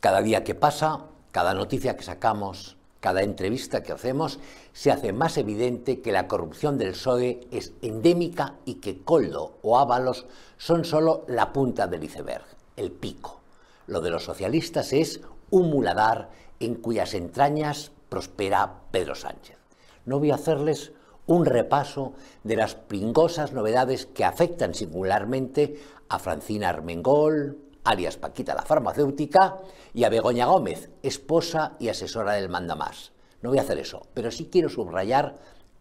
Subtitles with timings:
[0.00, 4.38] Cada día que pasa, cada noticia que sacamos, cada entrevista que hacemos,
[4.72, 9.76] se hace más evidente que la corrupción del PSOE es endémica y que Coldo o
[9.76, 10.26] Ábalos
[10.56, 12.44] son solo la punta del iceberg,
[12.76, 13.40] el pico.
[13.88, 16.30] Lo de los socialistas es un muladar
[16.60, 19.56] en cuyas entrañas prospera Pedro Sánchez.
[20.04, 20.92] No voy a hacerles
[21.26, 22.12] un repaso
[22.44, 25.76] de las pringosas novedades que afectan singularmente
[26.08, 27.58] a Francina Armengol,
[27.88, 29.56] alias Paquita la farmacéutica,
[29.94, 33.12] y a Begoña Gómez, esposa y asesora del mandamás.
[33.40, 35.36] No voy a hacer eso, pero sí quiero subrayar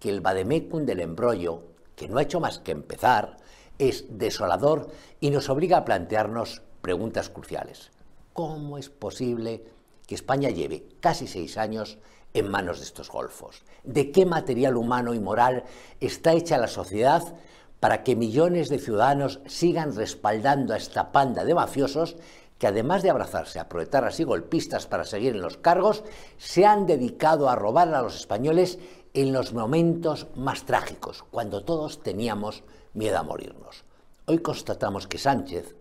[0.00, 1.62] que el vademecum del embrollo,
[1.94, 3.36] que no ha hecho más que empezar,
[3.78, 4.88] es desolador
[5.20, 7.90] y nos obliga a plantearnos preguntas cruciales.
[8.32, 9.64] ¿Cómo es posible
[10.06, 11.98] que España lleve casi seis años
[12.34, 13.62] en manos de estos golfos?
[13.84, 15.64] ¿De qué material humano y moral
[16.00, 17.22] está hecha la sociedad
[17.82, 22.14] para que millones de ciudadanos sigan respaldando a esta panda de mafiosos
[22.56, 26.04] que además de abrazarse a proletarras y golpistas para seguir en los cargos,
[26.38, 28.78] se han dedicado a robar a los españoles
[29.14, 32.62] en los momentos más trágicos, cuando todos teníamos
[32.94, 33.82] miedo a morirnos.
[34.26, 35.74] Hoy constatamos que Sánchez,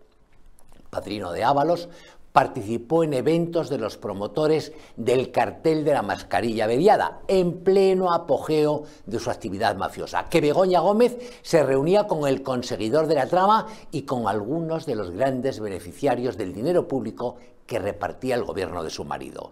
[0.90, 1.88] padrino de Ábalos,
[2.32, 8.84] participó en eventos de los promotores del cartel de la mascarilla averiada, en pleno apogeo
[9.06, 13.68] de su actividad mafiosa, que Begoña Gómez se reunía con el conseguidor de la trama
[13.92, 18.90] y con algunos de los grandes beneficiarios del dinero público que repartía el gobierno de
[18.90, 19.52] su marido.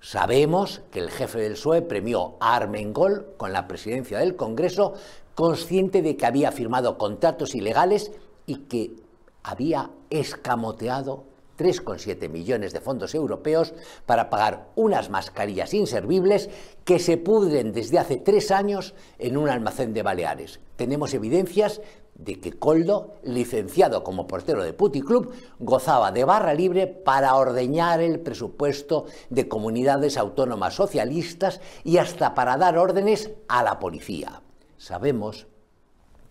[0.00, 4.94] Sabemos que el jefe del PSOE premió a Armengol con la presidencia del Congreso,
[5.34, 8.10] consciente de que había firmado contratos ilegales
[8.46, 8.96] y que
[9.44, 11.31] había escamoteado
[11.62, 13.72] 3,7 millones de fondos europeos
[14.04, 16.50] para pagar unas mascarillas inservibles
[16.84, 20.58] que se pudren desde hace tres años en un almacén de Baleares.
[20.74, 21.80] Tenemos evidencias
[22.16, 28.18] de que Coldo, licenciado como portero de Club, gozaba de barra libre para ordeñar el
[28.18, 34.42] presupuesto de comunidades autónomas socialistas y hasta para dar órdenes a la policía.
[34.76, 35.46] Sabemos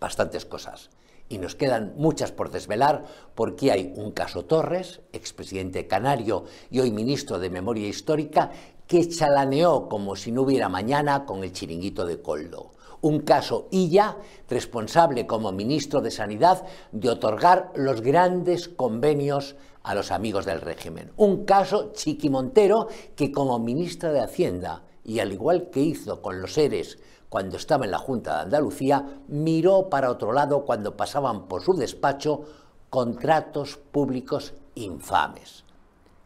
[0.02, 0.90] bastantes cosas
[1.28, 3.04] y nos quedan muchas por desvelar
[3.34, 8.50] porque hay un caso Torres, expresidente canario y hoy ministro de Memoria Histórica,
[8.86, 12.72] que chalaneó como si no hubiera mañana con el chiringuito de Coldo.
[13.00, 14.18] Un caso Illa,
[14.48, 21.12] responsable como ministro de Sanidad de otorgar los grandes convenios a los amigos del régimen.
[21.16, 26.40] Un caso Chiqui Montero, que como ministra de Hacienda, y al igual que hizo con
[26.40, 26.98] los seres
[27.28, 31.72] cuando estaba en la Junta de Andalucía, miró para otro lado cuando pasaban por su
[31.72, 32.44] despacho
[32.90, 35.64] contratos públicos infames.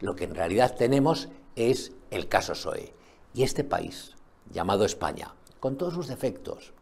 [0.00, 2.92] Lo que en realidad tenemos es el caso SOE.
[3.34, 4.16] Y este país,
[4.50, 6.72] llamado España, con todos sus defectos,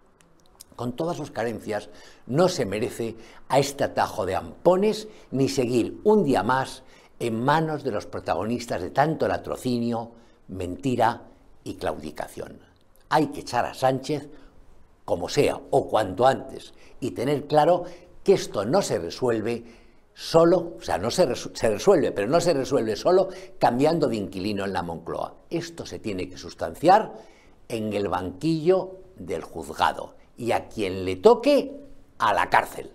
[0.74, 1.90] con todas sus carencias,
[2.26, 3.16] no se merece
[3.48, 6.82] a este atajo de ampones ni seguir un día más
[7.18, 10.12] en manos de los protagonistas de tanto latrocinio,
[10.48, 11.28] mentira
[11.64, 12.60] y claudicación
[13.14, 14.28] hay que echar a Sánchez
[15.04, 17.84] como sea o cuanto antes y tener claro
[18.24, 19.64] que esto no se resuelve
[20.14, 24.64] solo, o sea, no se, se, resuelve, pero no se resuelve solo cambiando de inquilino
[24.64, 25.34] en la Moncloa.
[25.48, 27.12] Esto se tiene que sustanciar
[27.68, 31.72] en el banquillo del juzgado y a quien le toque
[32.18, 32.93] a la cárcel.